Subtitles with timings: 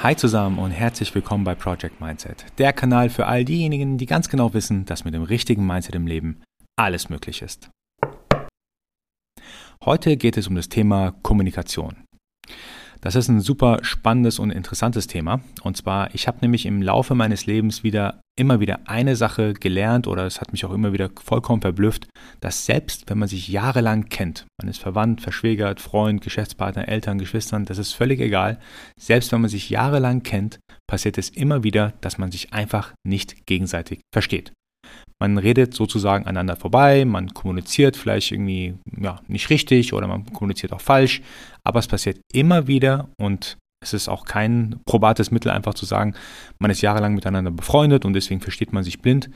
[0.00, 4.28] Hi zusammen und herzlich willkommen bei Project Mindset, der Kanal für all diejenigen, die ganz
[4.28, 6.40] genau wissen, dass mit dem richtigen Mindset im Leben
[6.76, 7.68] alles möglich ist.
[9.84, 12.04] Heute geht es um das Thema Kommunikation.
[13.00, 15.40] Das ist ein super spannendes und interessantes Thema.
[15.62, 20.06] Und zwar, ich habe nämlich im Laufe meines Lebens wieder immer wieder eine Sache gelernt
[20.06, 22.08] oder es hat mich auch immer wieder vollkommen verblüfft,
[22.40, 27.64] dass selbst wenn man sich jahrelang kennt, man ist verwandt, verschwägert, Freund, Geschäftspartner, Eltern, Geschwistern,
[27.64, 28.60] das ist völlig egal,
[28.98, 33.46] selbst wenn man sich jahrelang kennt, passiert es immer wieder, dass man sich einfach nicht
[33.46, 34.52] gegenseitig versteht.
[35.20, 40.72] Man redet sozusagen aneinander vorbei, man kommuniziert vielleicht irgendwie ja, nicht richtig oder man kommuniziert
[40.72, 41.22] auch falsch,
[41.64, 46.14] aber es passiert immer wieder und es ist auch kein probates Mittel, einfach zu sagen,
[46.58, 49.30] man ist jahrelang miteinander befreundet und deswegen versteht man sich blind.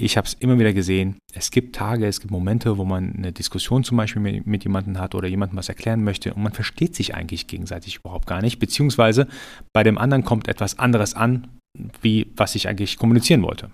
[0.00, 1.16] Ich habe es immer wieder gesehen.
[1.34, 4.98] Es gibt Tage, es gibt Momente, wo man eine Diskussion zum Beispiel mit, mit jemandem
[4.98, 8.60] hat oder jemandem was erklären möchte und man versteht sich eigentlich gegenseitig überhaupt gar nicht,
[8.60, 9.26] beziehungsweise
[9.72, 11.48] bei dem anderen kommt etwas anderes an,
[12.00, 13.70] wie was ich eigentlich kommunizieren wollte.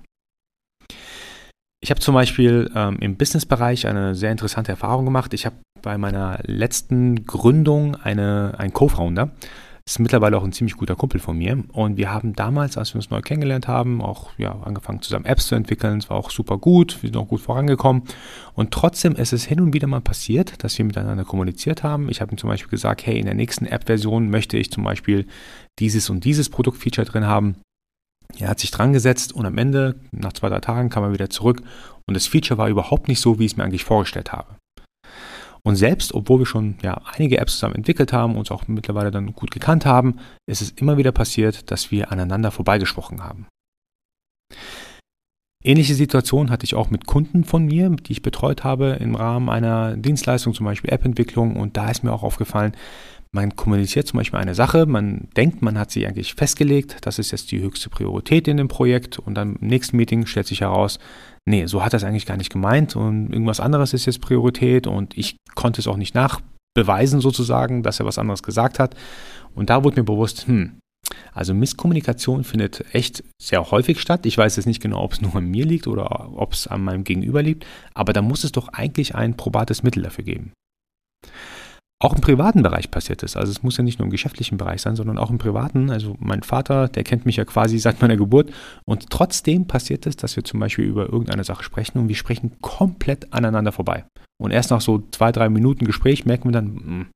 [1.84, 5.34] Ich habe zum Beispiel ähm, im Businessbereich eine sehr interessante Erfahrung gemacht.
[5.34, 9.32] Ich habe bei meiner letzten Gründung eine, einen Co-Founder.
[9.86, 11.62] Ist mittlerweile auch ein ziemlich guter Kumpel von mir.
[11.74, 15.48] Und wir haben damals, als wir uns neu kennengelernt haben, auch ja, angefangen zusammen Apps
[15.48, 15.98] zu entwickeln.
[15.98, 17.02] Es war auch super gut.
[17.02, 18.04] Wir sind auch gut vorangekommen.
[18.54, 22.08] Und trotzdem ist es hin und wieder mal passiert, dass wir miteinander kommuniziert haben.
[22.08, 25.26] Ich habe ihm zum Beispiel gesagt, hey, in der nächsten App-Version möchte ich zum Beispiel
[25.78, 27.56] dieses und dieses Produktfeature drin haben.
[28.38, 31.30] Er hat sich dran gesetzt und am Ende, nach zwei, drei Tagen, kam er wieder
[31.30, 31.62] zurück
[32.06, 34.56] und das Feature war überhaupt nicht so, wie ich es mir eigentlich vorgestellt habe.
[35.66, 39.32] Und selbst, obwohl wir schon ja, einige Apps zusammen entwickelt haben, uns auch mittlerweile dann
[39.32, 43.46] gut gekannt haben, ist es immer wieder passiert, dass wir aneinander vorbeigesprochen haben.
[45.66, 49.48] Ähnliche Situation hatte ich auch mit Kunden von mir, die ich betreut habe im Rahmen
[49.48, 51.56] einer Dienstleistung, zum Beispiel App-Entwicklung.
[51.56, 52.76] Und da ist mir auch aufgefallen,
[53.34, 57.32] man kommuniziert zum Beispiel eine Sache, man denkt, man hat sie eigentlich festgelegt, das ist
[57.32, 61.00] jetzt die höchste Priorität in dem Projekt und dann im nächsten Meeting stellt sich heraus,
[61.44, 65.18] nee, so hat das eigentlich gar nicht gemeint und irgendwas anderes ist jetzt Priorität und
[65.18, 68.94] ich konnte es auch nicht nachbeweisen sozusagen, dass er was anderes gesagt hat.
[69.54, 70.78] Und da wurde mir bewusst, hm,
[71.32, 74.26] also Misskommunikation findet echt sehr häufig statt.
[74.26, 76.84] Ich weiß jetzt nicht genau, ob es nur an mir liegt oder ob es an
[76.84, 80.52] meinem Gegenüber liegt, aber da muss es doch eigentlich ein probates Mittel dafür geben.
[82.04, 83.34] Auch im privaten Bereich passiert es.
[83.34, 85.88] Also es muss ja nicht nur im geschäftlichen Bereich sein, sondern auch im privaten.
[85.88, 88.52] Also mein Vater, der kennt mich ja quasi seit meiner Geburt.
[88.84, 92.60] Und trotzdem passiert es, dass wir zum Beispiel über irgendeine Sache sprechen und wir sprechen
[92.60, 94.04] komplett aneinander vorbei.
[94.38, 97.06] Und erst nach so zwei, drei Minuten Gespräch merken wir dann, mh, hm,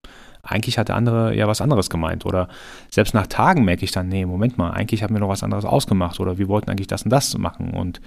[0.42, 2.24] eigentlich hat der andere ja was anderes gemeint.
[2.24, 2.48] Oder
[2.90, 5.66] selbst nach Tagen merke ich dann, nee, Moment mal, eigentlich haben wir noch was anderes
[5.66, 6.18] ausgemacht.
[6.18, 7.74] Oder wir wollten eigentlich das und das machen.
[7.74, 8.00] Und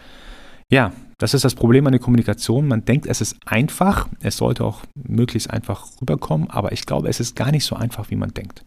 [0.72, 2.68] ja, das ist das Problem an der Kommunikation.
[2.68, 4.08] Man denkt, es ist einfach.
[4.22, 8.10] Es sollte auch möglichst einfach rüberkommen, aber ich glaube, es ist gar nicht so einfach,
[8.10, 8.66] wie man denkt.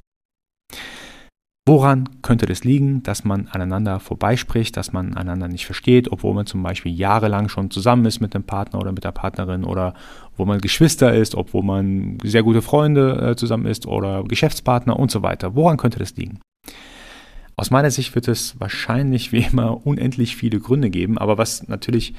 [1.67, 6.45] Woran könnte das liegen, dass man aneinander vorbeispricht, dass man einander nicht versteht, obwohl man
[6.45, 9.95] zum Beispiel jahrelang schon zusammen ist mit dem Partner oder mit der Partnerin oder
[10.37, 15.11] wo man Geschwister ist, obwohl man sehr gute Freunde äh, zusammen ist oder Geschäftspartner und
[15.11, 15.55] so weiter.
[15.55, 16.41] Woran könnte das liegen?
[17.57, 22.15] Aus meiner Sicht wird es wahrscheinlich wie immer unendlich viele Gründe geben, aber was natürlich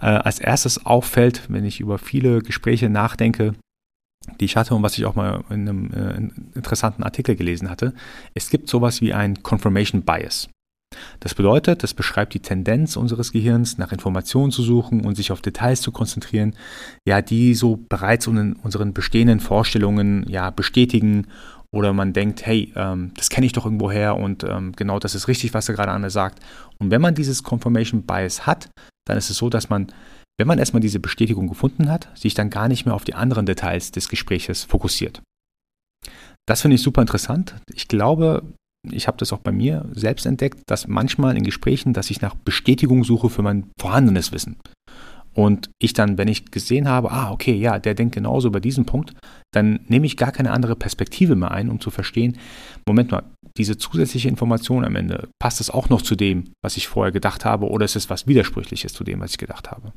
[0.00, 3.54] äh, als erstes auffällt, wenn ich über viele Gespräche nachdenke,
[4.38, 7.94] die ich hatte und was ich auch mal in einem äh, interessanten Artikel gelesen hatte,
[8.34, 10.48] es gibt sowas wie ein Confirmation Bias.
[11.20, 15.40] Das bedeutet, das beschreibt die Tendenz unseres Gehirns, nach Informationen zu suchen und sich auf
[15.40, 16.56] Details zu konzentrieren,
[17.06, 21.28] ja, die so bereits unseren bestehenden Vorstellungen ja bestätigen
[21.72, 25.14] oder man denkt, hey, ähm, das kenne ich doch irgendwo her und ähm, genau das
[25.14, 26.40] ist richtig, was er gerade Anne sagt.
[26.78, 28.70] Und wenn man dieses Confirmation Bias hat,
[29.06, 29.92] dann ist es so, dass man,
[30.38, 33.46] wenn man erstmal diese Bestätigung gefunden hat, sich dann gar nicht mehr auf die anderen
[33.46, 35.22] Details des Gespräches fokussiert.
[36.48, 37.54] Das finde ich super interessant.
[37.72, 38.42] Ich glaube,
[38.90, 42.34] ich habe das auch bei mir selbst entdeckt, dass manchmal in Gesprächen, dass ich nach
[42.34, 44.56] Bestätigung suche für mein vorhandenes Wissen.
[45.32, 48.86] Und ich dann, wenn ich gesehen habe, ah, okay, ja, der denkt genauso über diesen
[48.86, 49.14] Punkt,
[49.52, 52.38] dann nehme ich gar keine andere Perspektive mehr ein, um zu verstehen,
[52.86, 53.24] Moment mal,
[53.56, 57.44] diese zusätzliche Information am Ende, passt es auch noch zu dem, was ich vorher gedacht
[57.44, 59.92] habe, oder ist es was Widersprüchliches zu dem, was ich gedacht habe?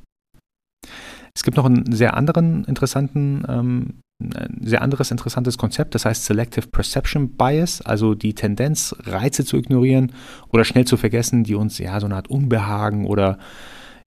[1.36, 6.26] Es gibt noch einen sehr anderen interessanten, ähm, ein sehr anderes interessantes Konzept, das heißt
[6.26, 10.14] Selective Perception Bias, also die Tendenz, Reize zu ignorieren
[10.50, 13.40] oder schnell zu vergessen, die uns ja so eine Art Unbehagen oder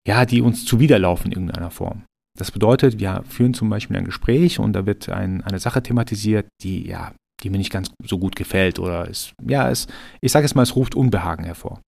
[0.07, 2.03] ja, die uns zuwiderlaufen in irgendeiner Form.
[2.37, 6.47] Das bedeutet, wir führen zum Beispiel ein Gespräch und da wird ein, eine Sache thematisiert,
[6.61, 7.13] die ja,
[7.43, 9.87] die mir nicht ganz so gut gefällt oder es, ja, es,
[10.21, 11.81] ich sage es mal, es ruft Unbehagen hervor.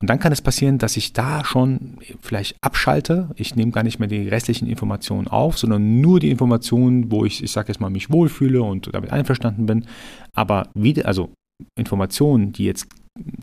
[0.00, 3.30] Und dann kann es passieren, dass ich da schon vielleicht abschalte.
[3.36, 7.40] Ich nehme gar nicht mehr die restlichen Informationen auf, sondern nur die Informationen, wo ich,
[7.40, 9.86] ich sage jetzt mal, mich wohlfühle und damit einverstanden bin.
[10.34, 11.32] Aber wieder, also
[11.78, 12.88] Informationen, die jetzt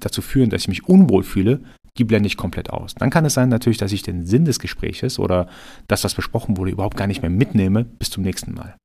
[0.02, 1.62] dazu führen, dass ich mich unwohl fühle,
[2.00, 2.96] die blende ich komplett aus.
[2.96, 5.48] Dann kann es sein natürlich, dass ich den Sinn des Gespräches oder
[5.88, 8.76] das, was besprochen wurde, überhaupt gar nicht mehr mitnehme bis zum nächsten Mal.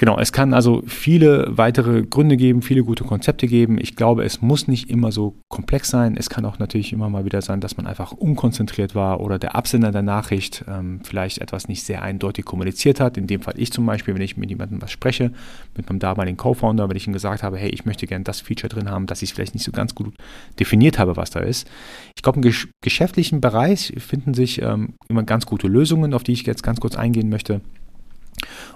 [0.00, 3.76] Genau, es kann also viele weitere Gründe geben, viele gute Konzepte geben.
[3.78, 6.16] Ich glaube, es muss nicht immer so komplex sein.
[6.16, 9.54] Es kann auch natürlich immer mal wieder sein, dass man einfach unkonzentriert war oder der
[9.56, 13.18] Absender der Nachricht ähm, vielleicht etwas nicht sehr eindeutig kommuniziert hat.
[13.18, 15.32] In dem Fall ich zum Beispiel, wenn ich mit jemandem was spreche,
[15.76, 18.70] mit meinem damaligen Co-Founder, wenn ich ihm gesagt habe, hey, ich möchte gerne das Feature
[18.70, 20.14] drin haben, dass ich vielleicht nicht so ganz gut
[20.58, 21.68] definiert habe, was da ist.
[22.16, 26.32] Ich glaube, im gesch geschäftlichen Bereich finden sich ähm, immer ganz gute Lösungen, auf die
[26.32, 27.60] ich jetzt ganz kurz eingehen möchte.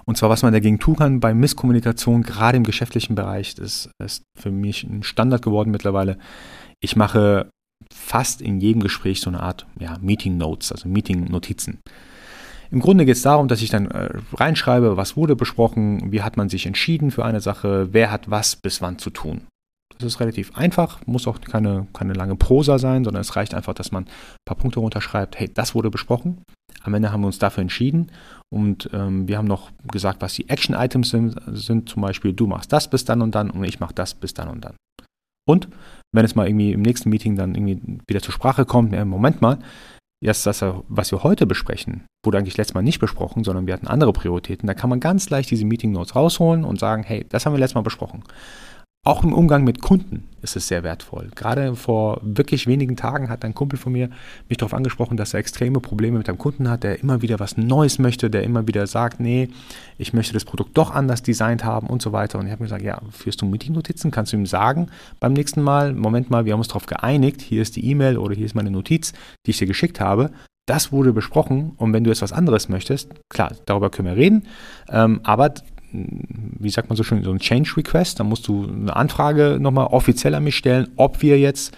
[0.05, 4.23] Und zwar, was man dagegen tun kann bei Misskommunikation, gerade im geschäftlichen Bereich, das ist
[4.37, 6.17] für mich ein Standard geworden mittlerweile.
[6.79, 7.49] Ich mache
[7.93, 11.79] fast in jedem Gespräch so eine Art ja, Meeting Notes, also Meeting Notizen.
[12.71, 16.35] Im Grunde geht es darum, dass ich dann äh, reinschreibe, was wurde besprochen, wie hat
[16.37, 19.41] man sich entschieden für eine Sache, wer hat was bis wann zu tun.
[19.97, 23.73] Das ist relativ einfach, muss auch keine, keine lange Prosa sein, sondern es reicht einfach,
[23.73, 24.09] dass man ein
[24.45, 26.41] paar Punkte runterschreibt, hey, das wurde besprochen.
[26.85, 28.11] Am Ende haben wir uns dafür entschieden
[28.53, 31.89] und ähm, wir haben noch gesagt, was die Action-Items sind, sind.
[31.89, 34.47] Zum Beispiel, du machst das bis dann und dann und ich mache das bis dann
[34.49, 34.75] und dann.
[35.47, 35.67] Und
[36.13, 39.41] wenn es mal irgendwie im nächsten Meeting dann irgendwie wieder zur Sprache kommt, ja, Moment
[39.41, 39.59] mal,
[40.23, 43.87] jetzt das, was wir heute besprechen, wurde eigentlich letztes Mal nicht besprochen, sondern wir hatten
[43.87, 44.67] andere Prioritäten.
[44.67, 47.59] Da kann man ganz leicht diese Meeting Notes rausholen und sagen, hey, das haben wir
[47.59, 48.23] letztes Mal besprochen.
[49.07, 51.29] Auch im Umgang mit Kunden ist es sehr wertvoll.
[51.35, 54.09] Gerade vor wirklich wenigen Tagen hat ein Kumpel von mir
[54.49, 57.55] mich darauf angesprochen, dass er extreme Probleme mit einem Kunden hat, der immer wieder was
[57.55, 59.49] Neues möchte, der immer wieder sagt, nee,
[59.99, 62.39] ich möchte das Produkt doch anders designt haben und so weiter.
[62.39, 64.09] Und ich habe mir gesagt, ja, führst du Meeting-Notizen?
[64.09, 64.87] Kannst du ihm sagen
[65.19, 68.33] beim nächsten Mal, Moment mal, wir haben uns darauf geeinigt, hier ist die E-Mail oder
[68.33, 69.13] hier ist meine Notiz,
[69.45, 70.31] die ich dir geschickt habe.
[70.65, 74.47] Das wurde besprochen und wenn du jetzt was anderes möchtest, klar, darüber können wir reden,
[74.89, 75.53] ähm, aber
[76.65, 78.19] wie sagt man so schön, so ein Change Request.
[78.19, 81.73] Da musst du eine Anfrage nochmal offiziell an mich stellen, ob wir jetzt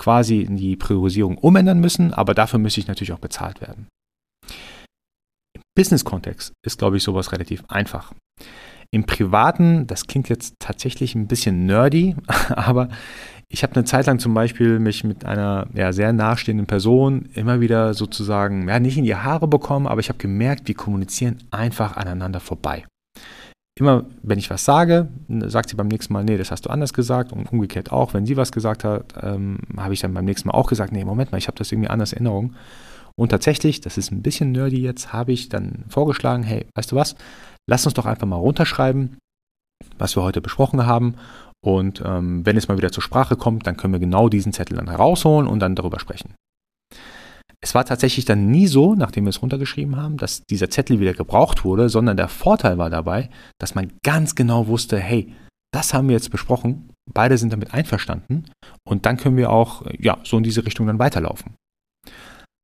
[0.00, 3.86] quasi die Priorisierung umändern müssen, aber dafür müsste ich natürlich auch bezahlt werden.
[5.54, 8.12] Im Business-Kontext ist, glaube ich, sowas relativ einfach.
[8.92, 12.16] Im Privaten, das klingt jetzt tatsächlich ein bisschen nerdy,
[12.48, 12.88] aber
[13.48, 17.60] ich habe eine Zeit lang zum Beispiel mich mit einer ja, sehr nahestehenden Person immer
[17.60, 21.96] wieder sozusagen, ja, nicht in die Haare bekommen, aber ich habe gemerkt, wir kommunizieren einfach
[21.96, 22.84] aneinander vorbei
[23.80, 26.92] immer, wenn ich was sage, sagt sie beim nächsten Mal, nee, das hast du anders
[26.92, 28.14] gesagt und umgekehrt auch.
[28.14, 31.04] Wenn sie was gesagt hat, ähm, habe ich dann beim nächsten Mal auch gesagt, nee,
[31.04, 32.54] Moment mal, ich habe das irgendwie anders in Erinnerung.
[33.16, 36.96] Und tatsächlich, das ist ein bisschen nerdy jetzt, habe ich dann vorgeschlagen, hey, weißt du
[36.96, 37.16] was,
[37.68, 39.18] lass uns doch einfach mal runterschreiben,
[39.98, 41.16] was wir heute besprochen haben.
[41.62, 44.76] Und ähm, wenn es mal wieder zur Sprache kommt, dann können wir genau diesen Zettel
[44.76, 46.34] dann herausholen und dann darüber sprechen.
[47.62, 51.12] Es war tatsächlich dann nie so, nachdem wir es runtergeschrieben haben, dass dieser Zettel wieder
[51.12, 53.28] gebraucht wurde, sondern der Vorteil war dabei,
[53.58, 55.34] dass man ganz genau wusste, hey,
[55.72, 58.46] das haben wir jetzt besprochen, beide sind damit einverstanden
[58.84, 61.54] und dann können wir auch ja, so in diese Richtung dann weiterlaufen.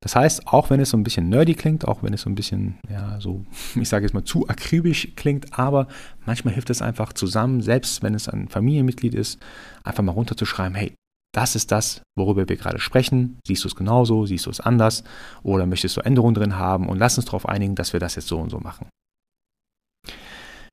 [0.03, 2.35] Das heißt, auch wenn es so ein bisschen nerdy klingt, auch wenn es so ein
[2.35, 3.45] bisschen, ja, so,
[3.75, 5.89] ich sage jetzt mal, zu akribisch klingt, aber
[6.25, 9.41] manchmal hilft es einfach zusammen, selbst wenn es ein Familienmitglied ist,
[9.85, 10.95] einfach mal runterzuschreiben, hey,
[11.37, 13.39] das ist das, worüber wir gerade sprechen.
[13.47, 15.05] Siehst du es genauso, siehst du es anders
[15.43, 18.29] oder möchtest du Änderungen drin haben und lass uns darauf einigen, dass wir das jetzt
[18.29, 18.89] so und so machen.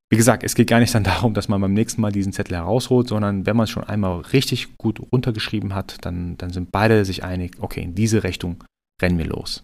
[0.10, 2.55] Wie gesagt, es geht gar nicht dann darum, dass man beim nächsten Mal diesen Zettel
[2.55, 7.03] herausholt, sondern wenn man es schon einmal richtig gut runtergeschrieben hat, dann, dann sind beide
[7.03, 8.63] sich einig, okay, in diese Richtung
[9.01, 9.63] rennen wir los.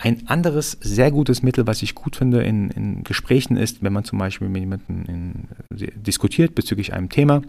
[0.00, 4.04] Ein anderes sehr gutes Mittel, was ich gut finde in, in Gesprächen ist, wenn man
[4.04, 5.48] zum Beispiel mit jemandem in,
[5.94, 7.42] diskutiert bezüglich einem Thema,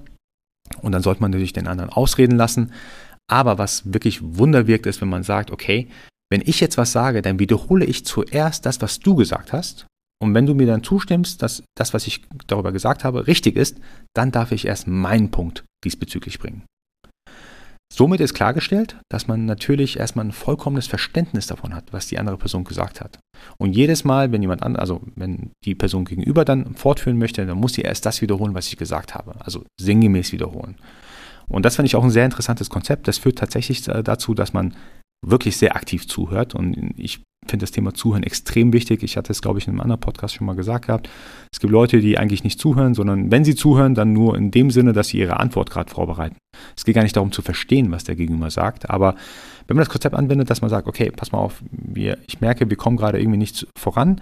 [0.81, 2.71] und dann sollte man natürlich den anderen ausreden lassen.
[3.27, 5.87] Aber was wirklich Wunder wirkt, ist, wenn man sagt, okay,
[6.29, 9.87] wenn ich jetzt was sage, dann wiederhole ich zuerst das, was du gesagt hast.
[10.21, 13.79] Und wenn du mir dann zustimmst, dass das, was ich darüber gesagt habe, richtig ist,
[14.13, 16.63] dann darf ich erst meinen Punkt diesbezüglich bringen.
[17.95, 22.37] Somit ist klargestellt, dass man natürlich erstmal ein vollkommenes Verständnis davon hat, was die andere
[22.37, 23.19] Person gesagt hat.
[23.57, 27.59] Und jedes Mal, wenn jemand an, also wenn die Person gegenüber dann fortführen möchte, dann
[27.59, 29.35] muss sie erst das wiederholen, was ich gesagt habe.
[29.45, 30.77] Also sinngemäß wiederholen.
[31.47, 33.07] Und das finde ich auch ein sehr interessantes Konzept.
[33.07, 34.73] Das führt tatsächlich dazu, dass man
[35.23, 36.55] wirklich sehr aktiv zuhört.
[36.55, 39.03] Und ich finde das Thema Zuhören extrem wichtig.
[39.03, 41.09] Ich hatte es, glaube ich, in einem anderen Podcast schon mal gesagt gehabt.
[41.51, 44.71] Es gibt Leute, die eigentlich nicht zuhören, sondern wenn sie zuhören, dann nur in dem
[44.71, 46.37] Sinne, dass sie ihre Antwort gerade vorbereiten.
[46.75, 49.15] Es geht gar nicht darum zu verstehen, was der Gegenüber sagt, aber
[49.67, 52.69] wenn man das Konzept anwendet, dass man sagt, okay, pass mal auf, wir, ich merke,
[52.69, 54.21] wir kommen gerade irgendwie nicht voran.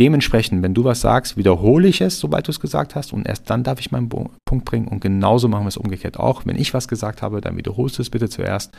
[0.00, 3.50] Dementsprechend, wenn du was sagst, wiederhole ich es, sobald du es gesagt hast, und erst
[3.50, 4.88] dann darf ich meinen Punkt bringen.
[4.88, 6.46] Und genauso machen wir es umgekehrt auch.
[6.46, 8.72] Wenn ich was gesagt habe, dann wiederholst du es bitte zuerst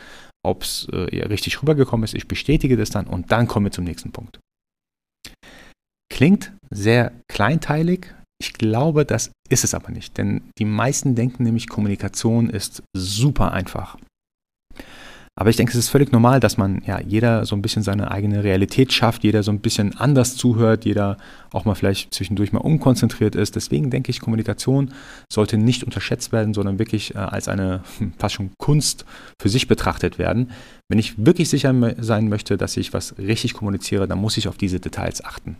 [0.44, 2.14] ob es äh, richtig rübergekommen ist.
[2.14, 4.38] Ich bestätige das dann und dann kommen wir zum nächsten Punkt.
[6.12, 11.68] Klingt sehr kleinteilig, Ich glaube, das ist es aber nicht, denn die meisten denken nämlich,
[11.68, 13.96] Kommunikation ist super einfach.
[15.36, 18.12] Aber ich denke, es ist völlig normal, dass man ja jeder so ein bisschen seine
[18.12, 21.16] eigene Realität schafft, jeder so ein bisschen anders zuhört, jeder
[21.52, 23.56] auch mal vielleicht zwischendurch mal unkonzentriert ist.
[23.56, 24.92] Deswegen denke ich, Kommunikation
[25.28, 29.04] sollte nicht unterschätzt werden, sondern wirklich äh, als eine hm, fast schon Kunst
[29.40, 30.52] für sich betrachtet werden.
[30.88, 34.56] Wenn ich wirklich sicher sein möchte, dass ich was richtig kommuniziere, dann muss ich auf
[34.56, 35.56] diese Details achten.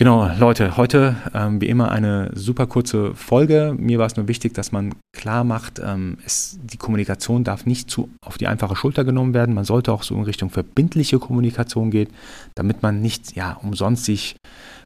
[0.00, 3.76] Genau, Leute, heute ähm, wie immer eine super kurze Folge.
[3.78, 7.90] Mir war es nur wichtig, dass man klar macht, ähm, es, die Kommunikation darf nicht
[7.90, 9.54] zu auf die einfache Schulter genommen werden.
[9.54, 12.08] Man sollte auch so in Richtung verbindliche Kommunikation gehen,
[12.54, 14.36] damit man nicht ja umsonst sich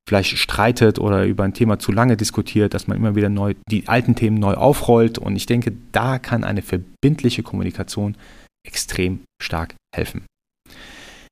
[0.08, 3.86] vielleicht streitet oder über ein Thema zu lange diskutiert, dass man immer wieder neu die
[3.86, 5.18] alten Themen neu aufrollt.
[5.18, 8.16] Und ich denke, da kann eine verbindliche Kommunikation
[8.66, 10.24] extrem stark helfen.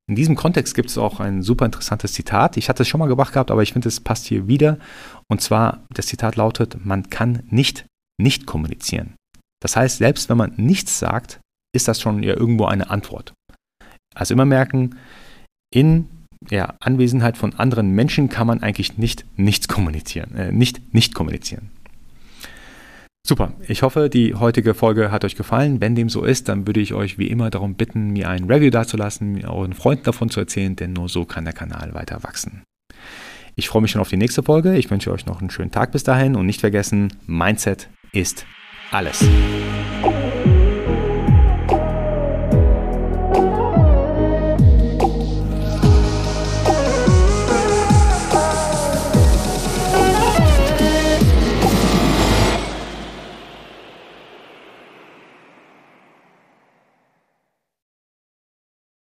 [0.08, 2.56] In diesem Kontext gibt es auch ein super interessantes Zitat.
[2.56, 4.78] Ich hatte es schon mal gebracht gehabt, aber ich finde, es passt hier wieder.
[5.28, 7.86] Und zwar, das Zitat lautet, man kann nicht
[8.20, 9.14] nicht kommunizieren.
[9.60, 11.40] Das heißt, selbst wenn man nichts sagt,
[11.74, 13.32] ist das schon ja irgendwo eine Antwort.
[14.14, 14.96] Also immer merken,
[15.72, 16.08] in
[16.50, 21.70] ja, Anwesenheit von anderen Menschen kann man eigentlich nicht nichts kommunizieren, äh, nicht nicht kommunizieren.
[23.24, 25.80] Super, ich hoffe, die heutige Folge hat euch gefallen.
[25.80, 28.70] Wenn dem so ist, dann würde ich euch wie immer darum bitten, mir ein Review
[28.70, 32.64] dazulassen, euren Freunden davon zu erzählen, denn nur so kann der Kanal weiter wachsen.
[33.54, 34.74] Ich freue mich schon auf die nächste Folge.
[34.76, 38.44] Ich wünsche euch noch einen schönen Tag bis dahin und nicht vergessen, Mindset ist
[38.90, 39.24] alles.